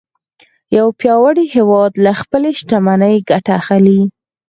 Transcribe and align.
یو 0.77 0.87
پیاوړی 0.99 1.45
هیواد 1.55 1.91
له 2.05 2.11
خپلې 2.21 2.49
شتمنۍ 2.59 3.15
ګټه 3.29 3.51
اخلي 3.61 3.99